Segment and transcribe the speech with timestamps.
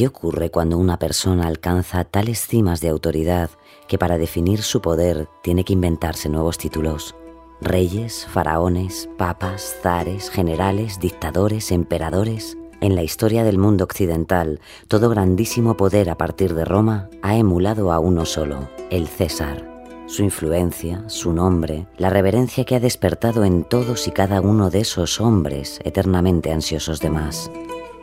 [0.00, 3.50] ¿Qué ocurre cuando una persona alcanza tales cimas de autoridad
[3.86, 7.14] que para definir su poder tiene que inventarse nuevos títulos?
[7.60, 12.56] Reyes, faraones, papas, zares, generales, dictadores, emperadores.
[12.80, 17.92] En la historia del mundo occidental, todo grandísimo poder a partir de Roma ha emulado
[17.92, 19.84] a uno solo, el César.
[20.06, 24.80] Su influencia, su nombre, la reverencia que ha despertado en todos y cada uno de
[24.80, 27.50] esos hombres eternamente ansiosos de más.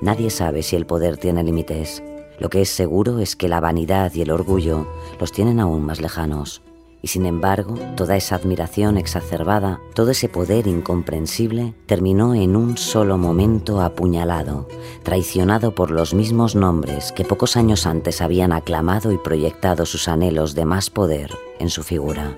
[0.02, 2.04] Nadie sabe si el poder tiene límites.
[2.40, 4.88] Lo que es seguro es que la vanidad y el orgullo
[5.20, 6.62] los tienen aún más lejanos.
[7.02, 13.18] Y sin embargo, toda esa admiración exacerbada, todo ese poder incomprensible, terminó en un solo
[13.18, 14.68] momento apuñalado,
[15.04, 20.54] traicionado por los mismos nombres que pocos años antes habían aclamado y proyectado sus anhelos
[20.54, 22.36] de más poder en su figura.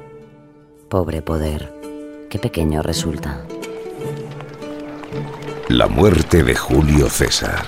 [0.89, 1.73] Pobre poder,
[2.29, 3.45] qué pequeño resulta.
[5.69, 7.63] La muerte de Julio César.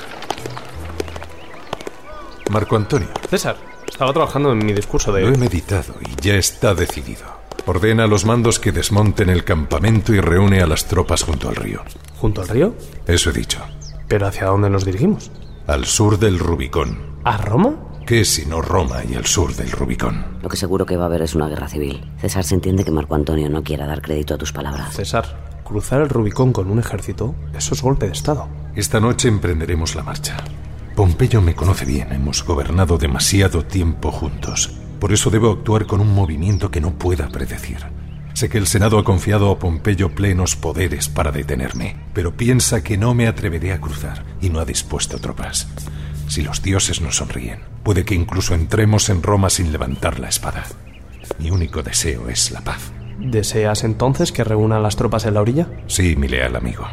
[2.50, 3.08] Marco Antonio.
[3.30, 3.58] César,
[3.88, 5.22] estaba trabajando en mi discurso de...
[5.22, 7.26] Lo he meditado y ya está decidido.
[7.68, 11.56] Ordena a los mandos que desmonten el campamento y reúne a las tropas junto al
[11.56, 11.84] río.
[12.18, 12.74] ¿Junto al río?
[13.06, 13.60] Eso he dicho.
[14.08, 15.30] ¿Pero hacia dónde nos dirigimos?
[15.68, 17.20] Al sur del Rubicón.
[17.24, 17.76] ¿A Roma?
[18.08, 20.40] ¿Qué si no Roma y el sur del Rubicón?
[20.42, 22.04] Lo que seguro que va a haber es una guerra civil.
[22.18, 24.96] César se entiende que Marco Antonio no quiera dar crédito a tus palabras.
[24.96, 28.50] César, cruzar el Rubicón con un ejército, eso es golpe de Estado.
[28.76, 30.36] Esta noche emprenderemos la marcha.
[30.98, 34.78] Pompeyo me conoce bien, hemos gobernado demasiado tiempo juntos.
[35.00, 37.78] Por eso debo actuar con un movimiento que no pueda predecir.
[38.34, 42.98] Sé que el Senado ha confiado a Pompeyo plenos poderes para detenerme, pero piensa que
[42.98, 45.70] no me atreveré a cruzar y no ha dispuesto tropas.
[46.28, 50.66] Si los dioses nos sonríen, puede que incluso entremos en Roma sin levantar la espada.
[51.40, 52.92] Mi único deseo es la paz.
[53.24, 55.68] ¿Deseas entonces que reúnan las tropas en la orilla?
[55.86, 56.88] Sí, mi leal amigo.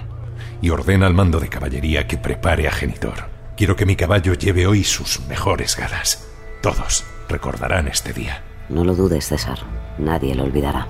[0.61, 3.29] Y ordena al mando de caballería que prepare a Genitor.
[3.57, 6.29] Quiero que mi caballo lleve hoy sus mejores galas.
[6.61, 8.43] Todos recordarán este día.
[8.69, 9.59] No lo dudes, César.
[9.99, 10.87] Nadie lo olvidará.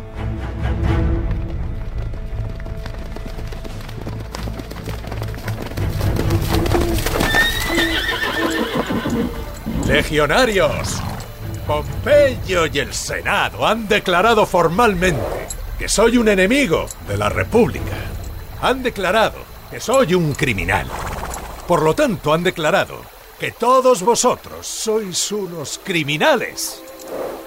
[9.87, 11.01] Legionarios,
[11.69, 15.47] Pompeyo y el Senado han declarado formalmente
[15.79, 17.93] que soy un enemigo de la República.
[18.63, 19.37] Han declarado
[19.71, 20.87] que soy un criminal.
[21.67, 23.03] Por lo tanto, han declarado
[23.39, 26.83] que todos vosotros sois unos criminales.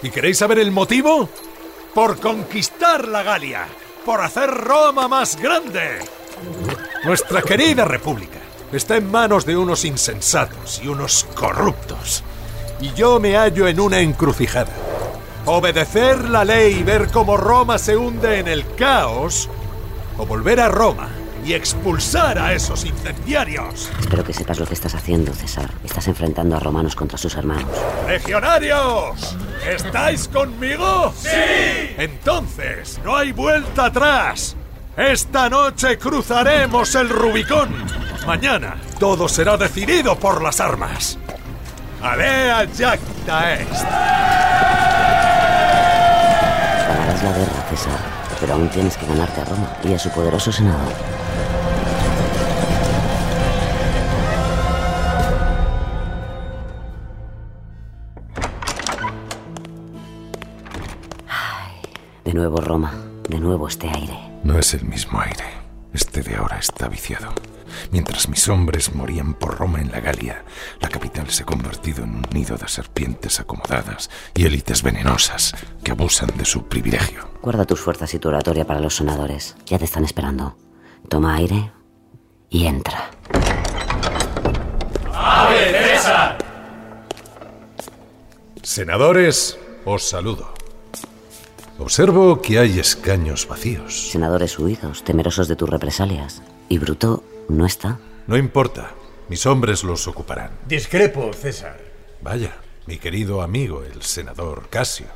[0.04, 1.28] ¿Y queréis saber el motivo?
[1.96, 3.66] Por conquistar la Galia,
[4.06, 5.98] por hacer Roma más grande.
[7.04, 8.38] Nuestra querida República
[8.72, 12.24] está en manos de unos insensatos y unos corruptos.
[12.82, 14.72] Y yo me hallo en una encrucijada.
[15.46, 19.50] Obedecer la ley y ver cómo Roma se hunde en el caos,
[20.18, 21.10] o volver a Roma
[21.46, 23.90] y expulsar a esos incendiarios.
[24.00, 25.72] Espero que sepas lo que estás haciendo, César.
[25.84, 27.70] Estás enfrentando a romanos contra sus hermanos.
[28.08, 29.36] ¡Legionarios!
[29.68, 31.14] ¿Estáis conmigo?
[31.16, 31.30] ¡Sí!
[31.98, 34.56] Entonces, no hay vuelta atrás.
[34.98, 37.70] Esta noche cruzaremos el Rubicón.
[38.28, 41.18] Mañana todo será decidido por las armas.
[42.04, 43.84] Alea Jacta Est.
[46.88, 48.00] Ganarás la guerra, César,
[48.40, 50.80] pero aún tienes que ganarte a Roma y a su poderoso senado.
[61.28, 61.82] Ay,
[62.26, 62.94] de nuevo Roma,
[63.30, 64.18] de nuevo este aire.
[64.44, 65.46] No es el mismo aire.
[65.94, 67.32] Este de ahora está viciado.
[67.92, 70.44] Mientras mis hombres morían por Roma en la Galia,
[70.80, 75.54] la capital se ha convertido en un nido de serpientes acomodadas y élites venenosas
[75.84, 77.30] que abusan de su privilegio.
[77.42, 79.56] Guarda tus fuerzas y tu oratoria para los sonadores.
[79.66, 80.58] Ya te están esperando.
[81.10, 81.72] Toma aire
[82.50, 83.10] y entra.
[88.62, 90.54] Senadores, os saludo.
[91.80, 94.12] Observo que hay escaños vacíos.
[94.12, 96.44] Senadores huidos, temerosos de tus represalias.
[96.70, 97.24] Y Bruto
[97.58, 98.00] no está.
[98.28, 98.92] No importa,
[99.30, 100.52] mis hombres los ocuparán.
[100.68, 101.80] Discrepo, César.
[102.22, 102.58] Vaya,
[102.88, 105.08] mi querido amigo, el senador Casio.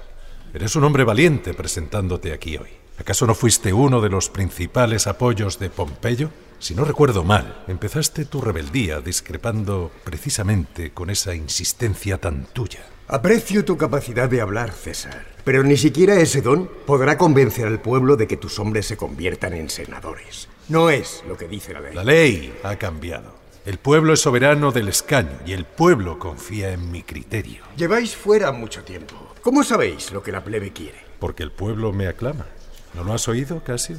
[0.53, 2.69] Eres un hombre valiente presentándote aquí hoy.
[2.97, 6.29] ¿Acaso no fuiste uno de los principales apoyos de Pompeyo?
[6.59, 12.85] Si no recuerdo mal, empezaste tu rebeldía discrepando precisamente con esa insistencia tan tuya.
[13.07, 18.15] Aprecio tu capacidad de hablar, César, pero ni siquiera ese don podrá convencer al pueblo
[18.15, 20.49] de que tus hombres se conviertan en senadores.
[20.69, 21.93] No es lo que dice la ley.
[21.93, 23.35] La ley ha cambiado.
[23.63, 27.63] El pueblo es soberano del escaño y el pueblo confía en mi criterio.
[27.77, 29.15] Lleváis fuera mucho tiempo.
[29.43, 30.97] ¿Cómo sabéis lo que la plebe quiere?
[31.19, 32.47] Porque el pueblo me aclama.
[32.95, 33.97] ¿No lo has oído, Casio?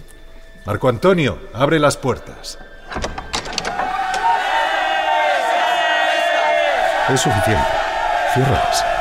[0.66, 2.58] Marco Antonio, abre las puertas.
[7.08, 7.68] Es suficiente.
[8.34, 8.95] Ciérralas.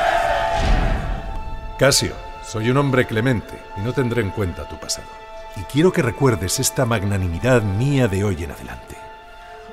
[1.78, 5.10] Casio, soy un hombre clemente y no tendré en cuenta tu pasado.
[5.58, 8.96] Y quiero que recuerdes esta magnanimidad mía de hoy en adelante.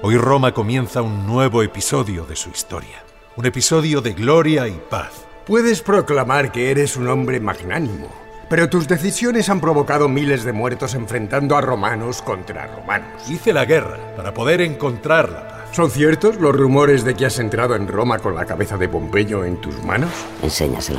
[0.03, 3.05] Hoy Roma comienza un nuevo episodio de su historia.
[3.37, 5.13] Un episodio de gloria y paz.
[5.47, 8.11] Puedes proclamar que eres un hombre magnánimo,
[8.49, 13.31] pero tus decisiones han provocado miles de muertos enfrentando a romanos contra romanos.
[13.31, 15.69] Hice la guerra para poder encontrar la paz.
[15.71, 19.45] ¿Son ciertos los rumores de que has entrado en Roma con la cabeza de Pompeyo
[19.45, 20.11] en tus manos?
[20.43, 20.99] Enséñaselo.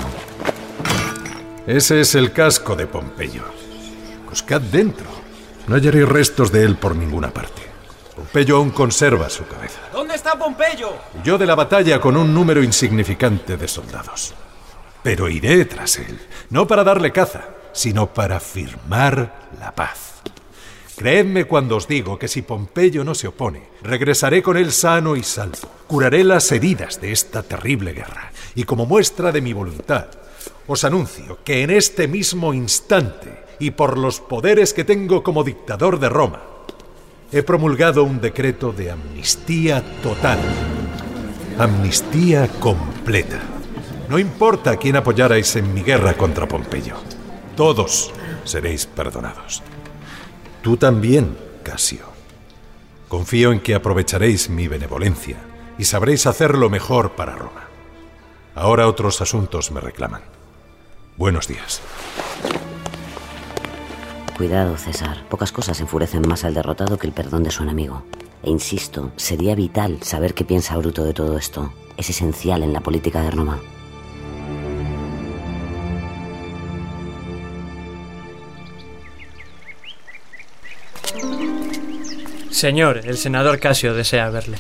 [1.65, 3.44] Ese es el casco de Pompeyo.
[4.30, 5.06] Buscad dentro.
[5.65, 7.62] No hallaréis restos de él por ninguna parte.
[8.18, 9.80] Pompeyo aún conserva su cabeza.
[9.94, 10.89] ¿Dónde está Pompeyo?
[11.18, 14.33] Huyó de la batalla con un número insignificante de soldados.
[15.04, 16.19] Pero iré tras él,
[16.50, 20.15] no para darle caza, sino para firmar la paz.
[20.98, 25.24] Creedme cuando os digo que si Pompeyo no se opone, regresaré con él sano y
[25.24, 25.69] salvo.
[25.88, 28.33] Curaré las heridas de esta terrible guerra.
[28.56, 30.08] Y como muestra de mi voluntad,
[30.68, 36.00] os anuncio que en este mismo instante, y por los poderes que tengo como dictador
[36.00, 36.42] de Roma,
[37.32, 40.40] he promulgado un decreto de amnistía total.
[41.58, 43.40] Amnistía completa.
[44.10, 46.96] No importa quién apoyarais en mi guerra contra Pompeyo.
[47.56, 48.12] Todos
[48.44, 49.64] seréis perdonados.
[50.62, 52.06] Tú también, Casio.
[53.08, 55.38] Confío en que aprovecharéis mi benevolencia
[55.78, 57.73] y sabréis hacer lo mejor para Roma.
[58.56, 60.22] Ahora otros asuntos me reclaman.
[61.18, 61.82] Buenos días.
[64.38, 65.24] Cuidado, César.
[65.30, 68.04] Pocas cosas enfurecen más al derrotado que el perdón de su enemigo.
[68.44, 71.74] E insisto, sería vital saber qué piensa Bruto de todo esto.
[71.98, 73.60] Es esencial en la política de Roma.
[82.50, 84.58] Señor, el senador Casio desea verle.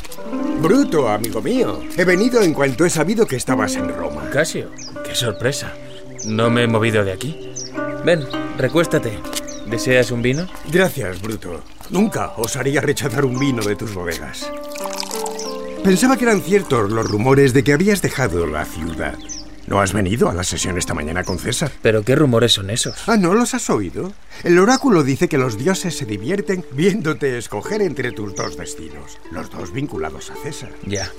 [0.63, 1.81] Bruto, amigo mío.
[1.97, 4.29] He venido en cuanto he sabido que estabas en Roma.
[4.29, 4.71] Casio,
[5.03, 5.73] qué sorpresa.
[6.25, 7.51] No me he movido de aquí.
[8.05, 8.25] Ven,
[8.57, 9.19] recuéstate.
[9.65, 10.47] ¿Deseas un vino?
[10.71, 11.61] Gracias, Bruto.
[11.89, 14.49] Nunca osaría rechazar un vino de tus bodegas.
[15.83, 19.15] Pensaba que eran ciertos los rumores de que habías dejado la ciudad.
[19.67, 21.71] ¿No has venido a la sesión esta mañana con César?
[21.81, 22.95] ¿Pero qué rumores son esos?
[23.07, 24.13] Ah, ¿no los has oído?
[24.43, 29.49] El oráculo dice que los dioses se divierten viéndote escoger entre tus dos destinos, los
[29.49, 30.71] dos vinculados a César.
[30.85, 31.09] Ya.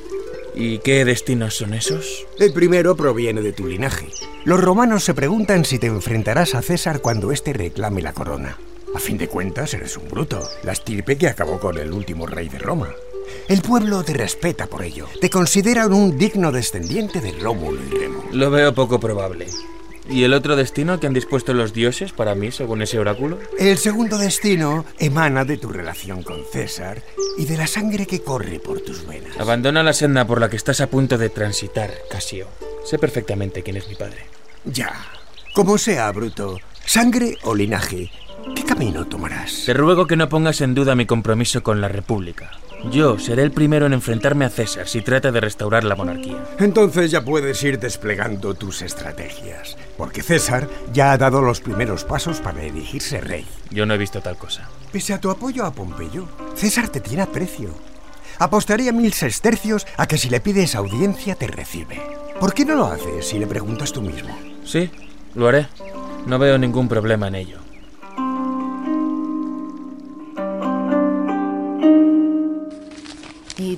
[0.55, 2.27] ¿Y qué destinos son esos?
[2.39, 4.09] El primero proviene de tu linaje.
[4.45, 8.59] Los romanos se preguntan si te enfrentarás a César cuando éste reclame la corona.
[8.95, 12.49] A fin de cuentas, eres un bruto, la estirpe que acabó con el último rey
[12.49, 12.95] de Roma.
[13.49, 15.07] El pueblo te respeta por ello.
[15.21, 18.25] Te consideran un digno descendiente de Rómulo y Remo.
[18.33, 19.47] Lo veo poco probable.
[20.09, 23.39] ¿Y el otro destino que han dispuesto los dioses para mí, según ese oráculo?
[23.59, 27.03] El segundo destino emana de tu relación con César
[27.39, 29.39] y de la sangre que corre por tus venas.
[29.39, 32.49] Abandona la senda por la que estás a punto de transitar, Casio.
[32.85, 34.27] Sé perfectamente quién es mi padre.
[34.67, 34.93] Ya.
[35.55, 38.11] Como sea, Bruto, sangre o linaje,
[38.55, 39.63] ¿qué camino tomarás?
[39.65, 42.51] Te ruego que no pongas en duda mi compromiso con la República.
[42.91, 46.45] Yo seré el primero en enfrentarme a César si trata de restaurar la monarquía.
[46.59, 52.41] Entonces ya puedes ir desplegando tus estrategias, porque César ya ha dado los primeros pasos
[52.41, 53.47] para elegirse rey.
[53.71, 54.69] Yo no he visto tal cosa.
[54.93, 57.71] Pese a tu apoyo a Pompeyo, César te tiene aprecio.
[58.39, 62.01] Apostaría mil sestercios a que si le pides audiencia te recibe.
[62.39, 64.37] ¿Por qué no lo haces si le preguntas tú mismo?
[64.65, 64.91] Sí,
[65.35, 65.69] lo haré.
[66.27, 67.64] No veo ningún problema en ello.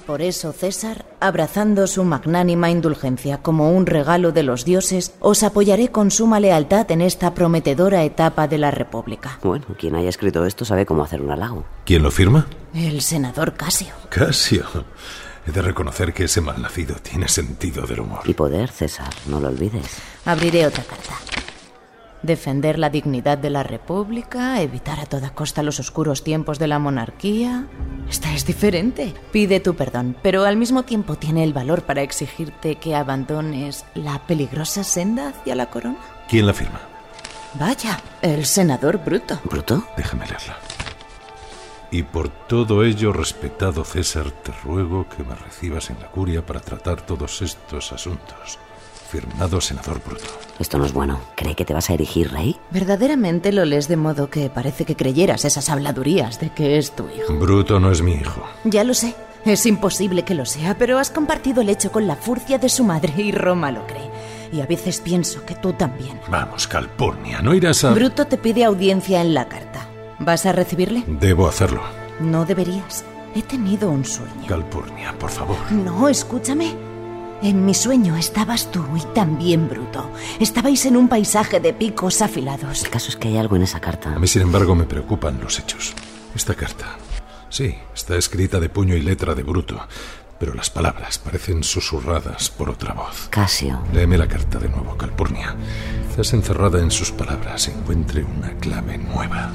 [0.06, 5.88] Por eso César, abrazando su magnánima indulgencia como un regalo de los dioses, os apoyaré
[5.90, 9.38] con suma lealtad en esta prometedora etapa de la República.
[9.42, 11.64] Bueno, quien haya escrito esto sabe cómo hacer un halago.
[11.84, 12.46] ¿Quién lo firma?
[12.72, 13.94] El senador Casio.
[14.08, 14.64] Casio.
[15.46, 18.20] He de reconocer que ese malnacido tiene sentido del humor.
[18.24, 19.98] Y poder, César, no lo olvides.
[20.24, 21.15] Abriré otra carta.
[22.26, 26.80] Defender la dignidad de la República, evitar a toda costa los oscuros tiempos de la
[26.80, 27.68] monarquía.
[28.10, 29.14] Esta es diferente.
[29.30, 34.26] Pide tu perdón, pero al mismo tiempo tiene el valor para exigirte que abandones la
[34.26, 35.98] peligrosa senda hacia la corona.
[36.28, 36.80] ¿Quién la firma?
[37.54, 39.38] Vaya, el senador Bruto.
[39.44, 39.86] ¿Bruto?
[39.96, 40.56] Déjame leerla.
[41.92, 46.58] Y por todo ello, respetado César, te ruego que me recibas en la curia para
[46.58, 48.58] tratar todos estos asuntos.
[49.20, 50.26] Firmado senador Bruto.
[50.58, 51.18] Esto no es bueno.
[51.36, 52.56] ¿Cree que te vas a erigir rey?
[52.70, 57.04] Verdaderamente lo lees de modo que parece que creyeras esas habladurías de que es tu
[57.08, 57.32] hijo.
[57.32, 58.42] Bruto no es mi hijo.
[58.64, 59.14] Ya lo sé.
[59.46, 62.84] Es imposible que lo sea, pero has compartido el hecho con la furcia de su
[62.84, 64.10] madre y Roma lo cree.
[64.52, 66.20] Y a veces pienso que tú también.
[66.28, 67.94] Vamos, Calpurnia, no irás a...
[67.94, 69.88] Bruto te pide audiencia en la carta.
[70.18, 71.04] ¿Vas a recibirle?
[71.06, 71.80] Debo hacerlo.
[72.20, 73.02] No deberías.
[73.34, 74.46] He tenido un sueño.
[74.46, 75.56] Calpurnia, por favor.
[75.72, 76.74] No, escúchame.
[77.42, 80.10] En mi sueño estabas tú y también Bruto.
[80.40, 82.84] Estabais en un paisaje de picos afilados.
[82.84, 84.14] El caso es que hay algo en esa carta.
[84.14, 85.94] A mí, sin embargo, me preocupan los hechos.
[86.34, 86.96] Esta carta.
[87.48, 89.80] Sí, está escrita de puño y letra de Bruto,
[90.38, 93.28] pero las palabras parecen susurradas por otra voz.
[93.30, 93.80] Casio.
[93.92, 95.54] Léeme la carta de nuevo, Calpurnia.
[96.10, 99.52] Quizás encerrada en sus palabras encuentre una clave nueva.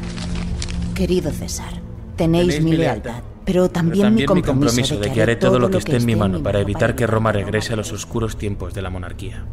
[0.95, 1.81] Querido César,
[2.15, 6.05] tenéis, mi lealtad, pero también, mi compromiso, de que haré todo lo que esté en
[6.05, 9.45] mi mano para evitar que Roma regrese a los oscuros tiempos de la monarquía.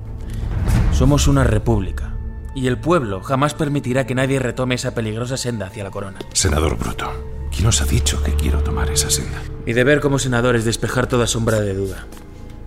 [0.92, 2.14] Somos una república,
[2.54, 6.18] y el pueblo jamás permitirá que nadie retome esa peligrosa senda hacia la corona.
[6.32, 7.10] Senador Bruto,
[7.54, 9.40] ¿quién os ha dicho que quiero tomar esa senda?
[9.64, 12.06] Mi deber como senador es despejar toda sombra de duda.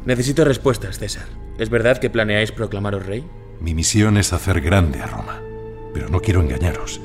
[0.06, 1.26] Necesito respuestas, César.
[1.58, 3.24] ¿Es verdad que planeáis proclamaros rey?
[3.60, 5.42] Mi misión es hacer grande a Roma,
[5.94, 7.02] pero no quiero engañaros.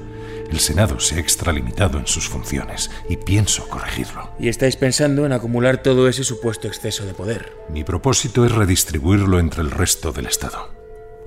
[0.51, 4.31] El Senado se ha extralimitado en sus funciones y pienso corregirlo.
[4.39, 7.53] Y estáis pensando en acumular todo ese supuesto exceso de poder.
[7.69, 10.71] Mi propósito es redistribuirlo entre el resto del Estado.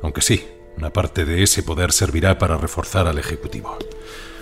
[0.02, 0.48] Aunque sí,
[0.78, 3.78] una parte de ese poder servirá para reforzar al Ejecutivo.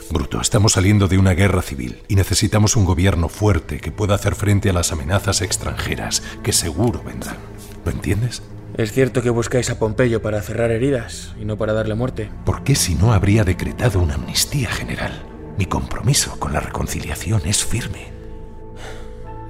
[0.09, 4.35] Bruto, estamos saliendo de una guerra civil y necesitamos un gobierno fuerte que pueda hacer
[4.35, 7.37] frente a las amenazas extranjeras que seguro vendrán.
[7.83, 8.41] ¿Lo entiendes?
[8.77, 12.29] ¿Es cierto que buscáis a Pompeyo para cerrar heridas y no para darle muerte?
[12.45, 15.23] ¿Por qué si no habría decretado una amnistía general?
[15.57, 18.11] Mi compromiso con la reconciliación es firme.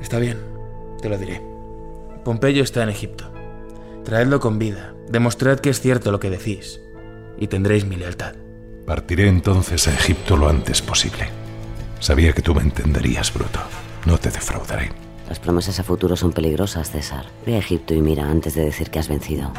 [0.02, 0.38] Está bien,
[1.02, 1.42] te lo diré.
[2.24, 3.30] Pompeyo está en Egipto.
[4.06, 4.94] Traedlo con vida.
[5.10, 6.80] Demostrad que es cierto lo que decís.
[7.38, 8.34] Y tendréis mi lealtad.
[8.86, 11.28] Partiré entonces a Egipto lo antes posible.
[12.00, 13.60] Sabía que tú me entenderías, Bruto.
[14.06, 15.07] No te defraudaré.
[15.28, 17.26] Las promesas a futuro son peligrosas, César.
[17.46, 19.52] Ve a Egipto y mira antes de decir que has vencido.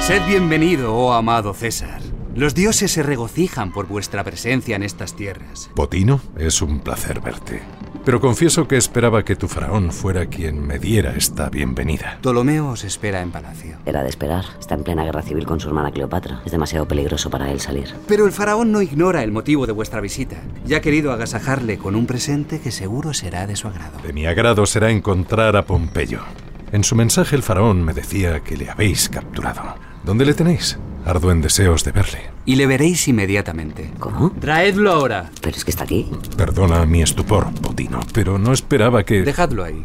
[0.00, 2.00] Sed bienvenido, oh amado César.
[2.36, 5.70] Los dioses se regocijan por vuestra presencia en estas tierras.
[5.74, 7.62] Botino, es un placer verte.
[8.06, 12.18] Pero confieso que esperaba que tu faraón fuera quien me diera esta bienvenida.
[12.20, 13.78] Ptolomeo os espera en palacio.
[13.84, 14.44] Era de esperar.
[14.60, 16.40] Está en plena guerra civil con su hermana Cleopatra.
[16.46, 17.92] Es demasiado peligroso para él salir.
[18.06, 21.96] Pero el faraón no ignora el motivo de vuestra visita y ha querido agasajarle con
[21.96, 23.98] un presente que seguro será de su agrado.
[23.98, 26.20] De mi agrado será encontrar a Pompeyo.
[26.70, 29.74] En su mensaje el faraón me decía que le habéis capturado.
[30.06, 30.78] ¿Dónde le tenéis?
[31.04, 32.30] Ardo en deseos de verle.
[32.44, 33.90] Y le veréis inmediatamente.
[33.98, 34.30] ¿Cómo?
[34.40, 35.32] Traedlo ahora.
[35.42, 36.08] Pero es que está aquí.
[36.36, 39.22] Perdona mi estupor, Botino, pero no esperaba que...
[39.22, 39.84] Dejadlo ahí.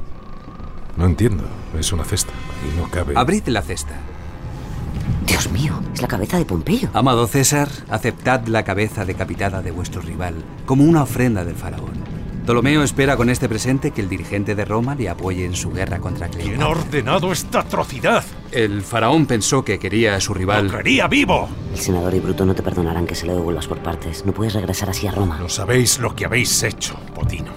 [0.96, 1.44] No entiendo.
[1.78, 2.32] Es una cesta.
[2.32, 3.16] Ahí no cabe...
[3.18, 3.96] Abrid la cesta.
[5.26, 6.90] Dios mío, es la cabeza de Pompeyo.
[6.94, 10.36] Amado César, aceptad la cabeza decapitada de vuestro rival
[10.68, 12.11] como una ofrenda del faraón.
[12.44, 16.00] Ptolomeo espera con este presente que el dirigente de Roma le apoye en su guerra
[16.00, 16.58] contra Cleopatra.
[16.58, 18.24] ¿Quién ha ordenado esta atrocidad?
[18.52, 20.68] El faraón pensó que quería a su rival.
[20.68, 21.48] ¡Lo quería vivo!
[21.72, 24.26] El senador y Bruto no te perdonarán que se lo devuelvas por partes.
[24.26, 25.38] No puedes regresar así a Roma.
[25.40, 27.52] No sabéis lo que habéis hecho, Botino.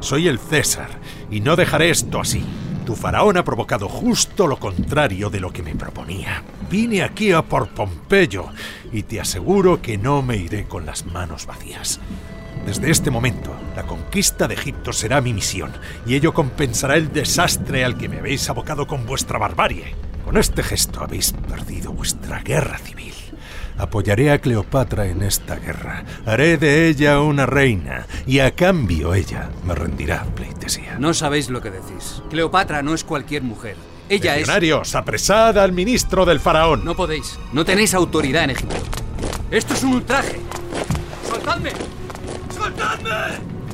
[0.00, 0.88] Soy el César
[1.30, 2.42] y no dejaré esto así.
[2.86, 6.42] Tu faraón ha provocado justo lo contrario de lo que me proponía.
[6.70, 8.46] Vine aquí a por Pompeyo
[8.90, 12.00] y te aseguro que no me iré con las manos vacías.
[12.66, 15.72] Desde este momento, la conquista de Egipto será mi misión,
[16.06, 19.94] y ello compensará el desastre al que me habéis abocado con vuestra barbarie.
[20.24, 23.14] Con este gesto habéis perdido vuestra guerra civil.
[23.78, 26.04] Apoyaré a Cleopatra en esta guerra.
[26.26, 30.98] Haré de ella una reina, y a cambio ella me rendirá pleitesía.
[30.98, 32.22] No sabéis lo que decís.
[32.28, 33.76] Cleopatra no es cualquier mujer.
[34.10, 36.84] Ella Legionarios, apresad al ministro del faraón.
[36.84, 37.38] No podéis.
[37.52, 38.76] No tenéis autoridad en Egipto.
[39.50, 40.40] Esto es un ultraje.
[41.28, 41.70] ¡Soltadme!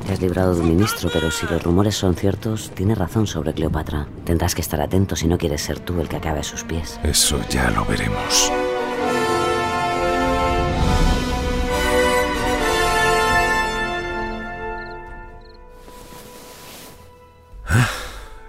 [0.05, 3.53] Te has librado de un ministro, pero si los rumores son ciertos, tiene razón sobre
[3.53, 4.07] Cleopatra.
[4.23, 6.99] Tendrás que estar atento si no quieres ser tú el que acabe a sus pies.
[7.03, 8.51] Eso ya lo veremos.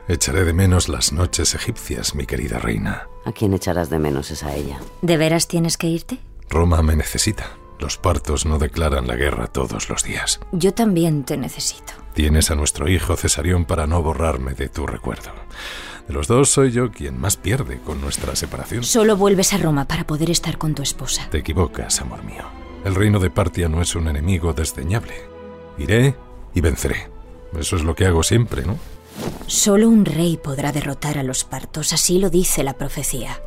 [0.09, 3.09] Echaré de menos las noches egipcias, mi querida reina.
[3.27, 4.79] ¿A quién echarás de menos es a ella?
[5.03, 6.19] ¿De veras tienes que irte?
[6.49, 7.58] Roma me necesita.
[7.79, 10.41] Los partos no declaran la guerra todos los días.
[10.53, 11.93] Yo también te necesito.
[12.13, 15.31] Tienes a nuestro hijo Cesarión para no borrarme de tu recuerdo.
[16.09, 18.83] De los dos soy yo quien más pierde con nuestra separación.
[18.83, 21.29] Solo vuelves a Roma para poder estar con tu esposa.
[21.31, 22.45] Te equivocas, amor mío.
[22.85, 25.15] El reino de Partia no es un enemigo desdeñable.
[25.77, 26.17] Iré
[26.55, 27.11] y venceré.
[27.57, 28.77] Eso es lo que hago siempre, ¿no?
[29.47, 33.41] Solo un rey podrá derrotar a los partos, así lo dice la profecía.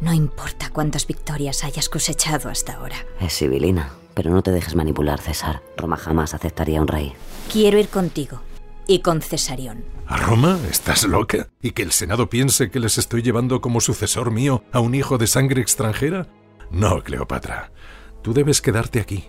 [0.00, 2.96] No importa cuántas victorias hayas cosechado hasta ahora.
[3.20, 5.62] Es sibilina, pero no te dejes manipular, César.
[5.76, 7.12] Roma jamás aceptaría un rey.
[7.52, 8.40] Quiero ir contigo
[8.86, 9.84] y con Cesarión.
[10.06, 10.58] ¿A Roma?
[10.70, 11.48] ¿Estás loca?
[11.62, 15.18] ¿Y que el Senado piense que les estoy llevando como sucesor mío a un hijo
[15.18, 16.26] de sangre extranjera?
[16.70, 17.70] No, Cleopatra.
[18.22, 19.28] Tú debes quedarte aquí.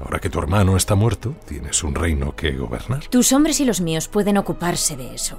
[0.00, 3.06] Ahora que tu hermano está muerto, tienes un reino que gobernar.
[3.06, 5.38] Tus hombres y los míos pueden ocuparse de eso.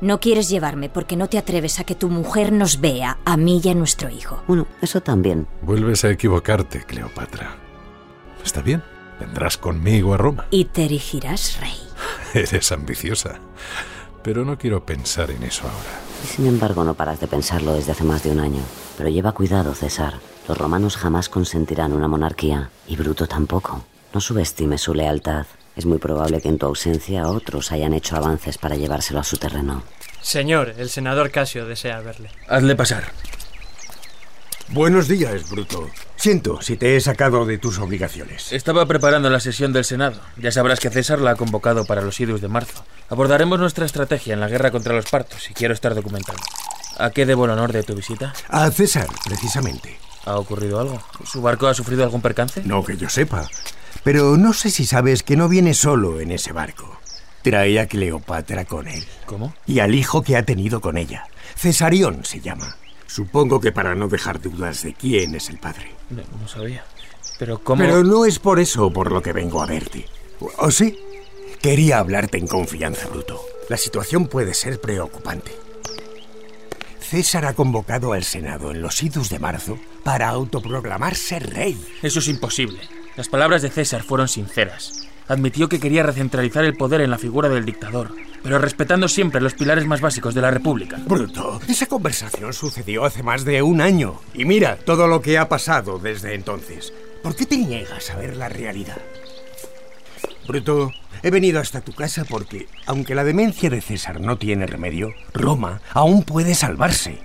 [0.00, 3.60] No quieres llevarme porque no te atreves a que tu mujer nos vea, a mí
[3.62, 4.42] y a nuestro hijo.
[4.46, 5.46] Bueno, eso también.
[5.60, 7.56] Vuelves a equivocarte, Cleopatra.
[8.42, 8.82] Está bien,
[9.18, 10.46] vendrás conmigo a Roma.
[10.50, 11.76] Y te erigirás rey.
[12.34, 13.40] Eres ambiciosa.
[14.22, 16.00] Pero no quiero pensar en eso ahora.
[16.24, 18.62] Y sin embargo, no paras de pensarlo desde hace más de un año.
[18.96, 20.14] Pero lleva cuidado, César.
[20.48, 23.84] Los romanos jamás consentirán una monarquía, y Bruto tampoco.
[24.12, 25.46] No subestimes su lealtad.
[25.76, 29.36] Es muy probable que en tu ausencia otros hayan hecho avances para llevárselo a su
[29.36, 29.82] terreno.
[30.20, 32.30] Señor, el senador Casio desea verle.
[32.48, 33.12] Hazle pasar.
[34.68, 35.88] Buenos días, Bruto.
[36.16, 38.52] Siento si te he sacado de tus obligaciones.
[38.52, 40.20] Estaba preparando la sesión del Senado.
[40.36, 42.84] Ya sabrás que César la ha convocado para los idus de marzo.
[43.08, 46.38] Abordaremos nuestra estrategia en la guerra contra los partos y quiero estar documentado.
[46.98, 48.34] ¿A qué debo el honor de tu visita?
[48.48, 49.98] A César, precisamente.
[50.26, 51.02] ¿Ha ocurrido algo?
[51.24, 52.62] ¿Su barco ha sufrido algún percance?
[52.64, 53.48] No que yo sepa.
[54.02, 56.98] Pero no sé si sabes que no viene solo en ese barco.
[57.42, 59.04] Trae a Cleopatra con él.
[59.26, 59.54] ¿Cómo?
[59.66, 61.24] Y al hijo que ha tenido con ella.
[61.56, 62.76] Cesarión se llama.
[63.06, 65.94] Supongo que para no dejar dudas de quién es el padre.
[66.10, 66.84] No, no sabía.
[67.38, 67.82] Pero ¿cómo...?
[67.82, 70.06] Pero no es por eso por lo que vengo a verte.
[70.58, 70.98] ¿O sí?
[71.60, 73.40] Quería hablarte en confianza, Bruto.
[73.68, 75.52] La situación puede ser preocupante.
[77.00, 81.78] César ha convocado al Senado en los idus de marzo para autoproclamarse rey.
[82.02, 82.80] Eso es imposible.
[83.16, 85.08] Las palabras de César fueron sinceras.
[85.28, 89.54] Admitió que quería recentralizar el poder en la figura del dictador, pero respetando siempre los
[89.54, 90.98] pilares más básicos de la República.
[91.06, 94.20] Bruto, esa conversación sucedió hace más de un año.
[94.32, 96.92] Y mira todo lo que ha pasado desde entonces.
[97.22, 98.98] ¿Por qué te niegas a ver la realidad?
[100.46, 100.92] Bruto,
[101.22, 105.80] he venido hasta tu casa porque, aunque la demencia de César no tiene remedio, Roma
[105.92, 107.18] aún puede salvarse.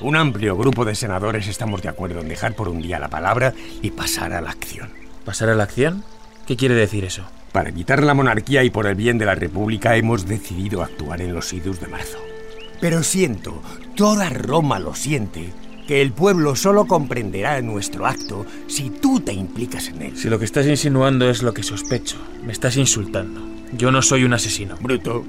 [0.00, 3.54] Un amplio grupo de senadores estamos de acuerdo en dejar por un día la palabra
[3.80, 5.03] y pasar a la acción.
[5.24, 6.04] ¿Pasar a la acción?
[6.46, 7.24] ¿Qué quiere decir eso?
[7.50, 11.32] Para evitar la monarquía y por el bien de la República hemos decidido actuar en
[11.32, 12.18] los idus de marzo.
[12.78, 13.62] Pero siento,
[13.96, 15.50] toda Roma lo siente,
[15.88, 20.16] que el pueblo solo comprenderá nuestro acto si tú te implicas en él.
[20.16, 23.40] Si lo que estás insinuando es lo que sospecho, me estás insultando.
[23.72, 24.76] Yo no soy un asesino.
[24.78, 25.24] Bruto,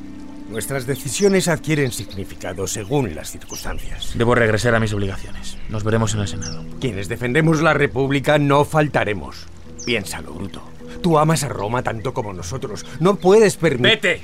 [0.50, 4.12] nuestras decisiones adquieren significado según las circunstancias.
[4.16, 5.58] Debo regresar a mis obligaciones.
[5.70, 6.66] Nos veremos en el Senado.
[6.82, 9.48] Quienes defendemos la República no faltaremos.
[9.86, 10.62] Piénsalo, Bruto.
[11.02, 12.86] Tú amas a Roma tanto como nosotros.
[13.00, 14.02] No puedes permitir...
[14.02, 14.22] ¡Vete!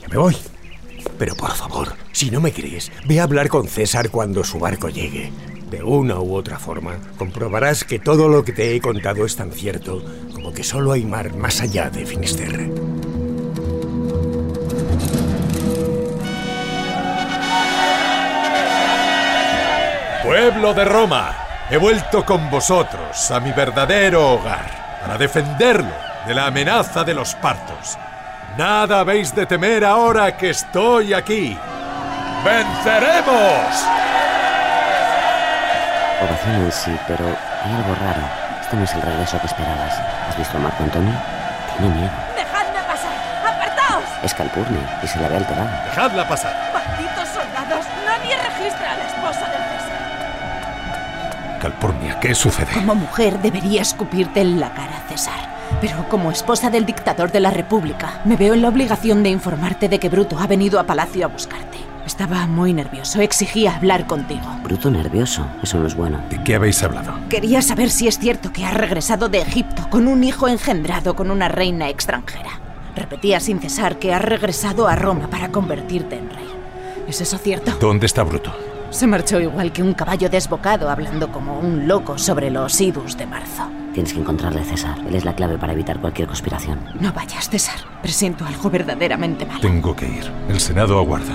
[0.00, 0.36] Ya me voy.
[1.18, 4.88] Pero por favor, si no me crees, ve a hablar con César cuando su barco
[4.88, 5.32] llegue.
[5.70, 9.52] De una u otra forma, comprobarás que todo lo que te he contado es tan
[9.52, 10.02] cierto
[10.34, 12.70] como que solo hay mar más allá de Finisterre.
[20.22, 21.36] Pueblo de Roma,
[21.70, 25.92] he vuelto con vosotros a mi verdadero hogar para defenderlo
[26.26, 27.98] de la amenaza de los partos.
[28.56, 31.58] Nada habéis de temer ahora que estoy aquí.
[32.44, 33.86] ¡Venceremos!
[36.22, 38.22] Ovación en sí, pero hay algo raro.
[38.60, 40.00] Este no es el regreso que esperabas.
[40.28, 41.14] ¿Has visto a Marco Antonio?
[41.76, 42.10] Tiene miedo.
[42.36, 43.12] ¡Dejadme pasar!
[43.44, 44.04] ¡Apartaos!
[44.22, 45.84] Es Calpurnia y se le ve alterada.
[45.86, 46.54] ¡Dejadla pasar!
[46.72, 47.86] ¡Malditos soldados!
[48.06, 50.02] ¡Nadie registra a la esposa del César!
[51.60, 51.91] Calpurnia,
[52.22, 52.72] ¿qué sucede?
[52.72, 55.52] Como mujer debería escupirte en la cara, César.
[55.80, 59.88] Pero como esposa del dictador de la República, me veo en la obligación de informarte
[59.88, 61.78] de que Bruto ha venido a Palacio a buscarte.
[62.06, 64.42] Estaba muy nervioso, exigía hablar contigo.
[64.62, 66.20] Bruto nervioso, eso no es bueno.
[66.30, 67.14] ¿De qué habéis hablado?
[67.28, 71.30] Quería saber si es cierto que has regresado de Egipto con un hijo engendrado con
[71.30, 72.50] una reina extranjera.
[72.94, 76.48] Repetía sin cesar que has regresado a Roma para convertirte en rey.
[77.08, 77.72] ¿Es eso cierto?
[77.80, 78.52] ¿Dónde está Bruto?
[78.92, 83.26] Se marchó igual que un caballo desbocado hablando como un loco sobre los idus de
[83.26, 83.62] marzo.
[83.94, 84.98] Tienes que encontrarle, César.
[85.08, 86.78] Él es la clave para evitar cualquier conspiración.
[87.00, 87.76] No vayas, César.
[88.02, 89.60] Presiento algo verdaderamente malo.
[89.60, 90.30] Tengo que ir.
[90.50, 91.32] El Senado aguarda.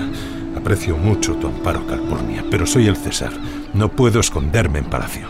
[0.56, 3.32] Aprecio mucho tu amparo, Calpurnia, pero soy el César.
[3.74, 5.26] No puedo esconderme en palacio.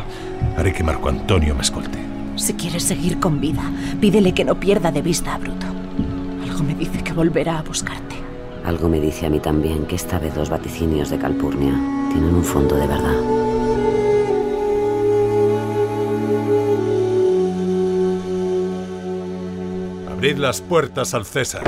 [0.58, 1.98] Haré que Marco Antonio me escolte.
[2.36, 3.62] Si quieres seguir con vida,
[4.02, 5.66] pídele que no pierda de vista a Bruto.
[6.42, 8.17] Algo me dice que volverá a buscarte.
[8.68, 11.72] Algo me dice a mí también que esta vez los vaticinios de Calpurnia
[12.12, 13.16] tienen un fondo de verdad.
[20.12, 21.62] Abrid las puertas al César.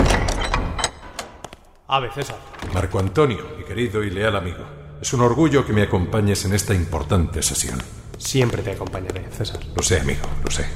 [1.89, 2.37] Ave, César.
[2.75, 4.67] Marco Antonio, mi querido y leal amigo,
[5.01, 7.79] es un orgullo que me acompañes en esta importante sesión.
[8.19, 9.59] Siempre te acompañaré, César.
[9.75, 10.67] Lo sé, amigo, lo sé.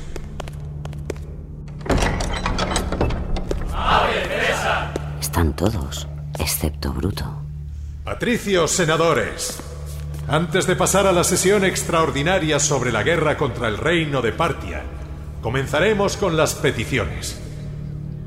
[5.21, 6.07] Están todos,
[6.39, 7.25] excepto Bruto.
[8.05, 9.59] Patricios senadores,
[10.29, 14.83] antes de pasar a la sesión extraordinaria sobre la guerra contra el reino de Partia,
[15.43, 17.41] comenzaremos con las peticiones.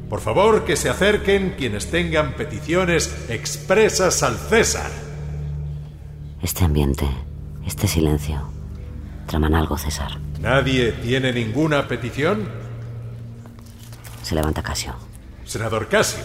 [0.10, 4.90] Por favor, que se acerquen quienes tengan peticiones expresas al César.
[6.42, 7.08] Este ambiente,
[7.66, 8.50] este silencio,
[9.26, 10.20] traman algo, César.
[10.40, 12.48] ¿Nadie tiene ninguna petición?
[14.22, 14.96] Se levanta Casio.
[15.46, 16.24] Senador Casio,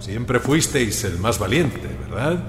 [0.00, 2.42] siempre fuisteis el más valiente, ¿verdad?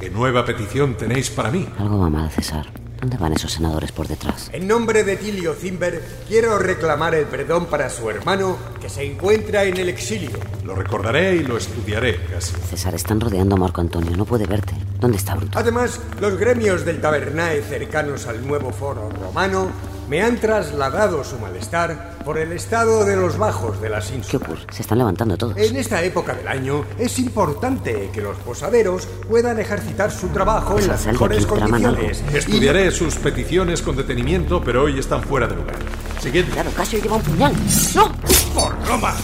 [0.00, 1.68] ¿Qué nueva petición tenéis para mí?
[1.78, 2.66] Algo va mal, César.
[3.00, 4.50] ¿Dónde van esos senadores por detrás?
[4.52, 9.62] En nombre de Tilio Zimber, quiero reclamar el perdón para su hermano que se encuentra
[9.64, 10.30] en el exilio.
[10.64, 12.58] Lo recordaré y lo estudiaré, Casio.
[12.68, 14.16] César, están rodeando a Marco Antonio.
[14.16, 14.74] No puede verte.
[14.98, 15.56] ¿Dónde está Bruto?
[15.56, 19.70] Además, los gremios del Tabernae cercanos al nuevo foro romano
[20.08, 24.30] me han trasladado su malestar por el estado de los bajos de las ínsulas.
[24.30, 24.60] ¿Qué ocurre?
[24.72, 25.56] Se están levantando todos.
[25.56, 30.88] En esta época del año es importante que los posaderos puedan ejercitar su trabajo en
[30.88, 32.24] las sal de mejores aquí, condiciones.
[32.32, 35.76] Estudiaré sus peticiones con detenimiento, pero hoy están fuera de lugar.
[36.20, 36.52] Siguiente.
[36.52, 37.52] Claro, Casio lleva un puñal.
[37.94, 38.12] ¡No!
[38.54, 39.14] ¡Por Roma!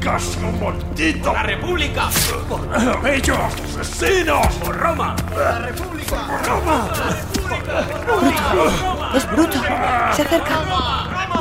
[0.00, 1.32] ¡Casio maldito!
[1.32, 2.10] ¡La República!
[2.48, 3.38] ¡Por ellos!
[3.80, 4.46] ¡Asesinos!
[4.62, 5.16] ¡Por Roma!
[5.36, 6.26] ¡La República!
[6.26, 6.90] ¡Por Roma!
[9.14, 9.60] ¡Es Bruto!
[10.12, 10.60] ¡Se acerca!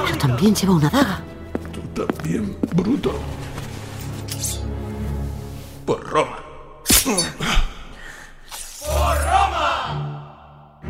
[0.05, 1.21] Pero también lleva una daga.
[1.71, 3.13] Tú también, bruto.
[5.85, 6.37] Por Roma.
[8.85, 10.81] ¡Por Roma!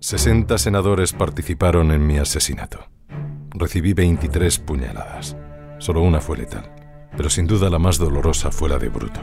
[0.00, 2.86] 60 senadores participaron en mi asesinato.
[3.50, 5.36] Recibí 23 puñaladas.
[5.78, 6.72] Solo una fue letal,
[7.16, 9.20] pero sin duda la más dolorosa fue la de Bruto.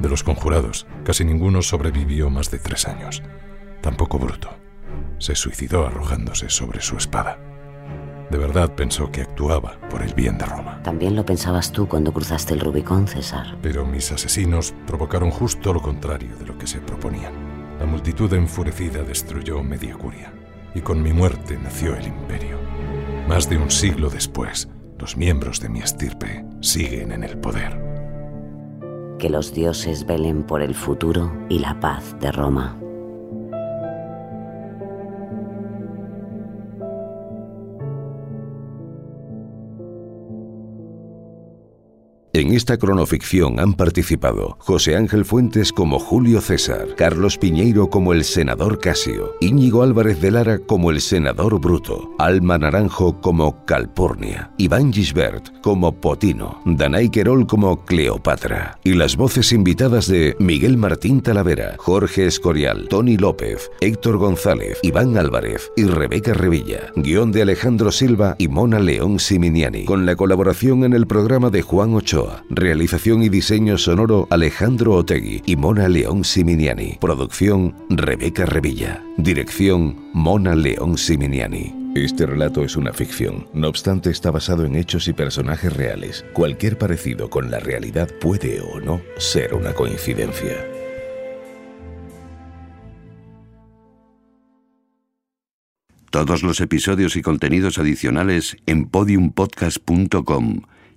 [0.00, 3.22] De los conjurados, casi ninguno sobrevivió más de tres años.
[3.80, 4.61] Tampoco Bruto.
[5.22, 7.38] Se suicidó arrojándose sobre su espada.
[8.28, 10.82] De verdad pensó que actuaba por el bien de Roma.
[10.82, 13.56] También lo pensabas tú cuando cruzaste el Rubicón, César.
[13.62, 17.32] Pero mis asesinos provocaron justo lo contrario de lo que se proponían.
[17.78, 20.32] La multitud enfurecida destruyó media curia,
[20.74, 22.58] y con mi muerte nació el imperio.
[23.28, 27.80] Más de un siglo después, los miembros de mi estirpe siguen en el poder.
[29.20, 32.81] Que los dioses velen por el futuro y la paz de Roma.
[42.34, 48.24] En esta cronoficción han participado José Ángel Fuentes como Julio César, Carlos Piñeiro como el
[48.24, 54.94] senador Casio, Íñigo Álvarez de Lara como el senador Bruto, Alma Naranjo como Calpurnia, Iván
[54.94, 61.74] Gisbert como Potino, Danay Querol como Cleopatra, y las voces invitadas de Miguel Martín Talavera,
[61.76, 68.36] Jorge Escorial, Tony López, Héctor González, Iván Álvarez y Rebeca Revilla, guion de Alejandro Silva
[68.38, 72.21] y Mona León Siminiani, con la colaboración en el programa de Juan Ochoa.
[72.50, 76.98] Realización y diseño sonoro Alejandro Otegui y Mona León Siminiani.
[77.00, 79.02] Producción Rebeca Revilla.
[79.16, 81.82] Dirección Mona León Siminiani.
[81.94, 86.24] Este relato es una ficción, no obstante está basado en hechos y personajes reales.
[86.32, 90.56] Cualquier parecido con la realidad puede o no ser una coincidencia.
[96.08, 100.62] Todos los episodios y contenidos adicionales en podiumpodcast.com